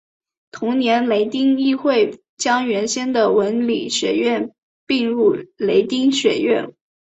[0.49, 4.49] 同年雷丁议会将原先的文理学院
[4.87, 6.73] 并入雷丁学院。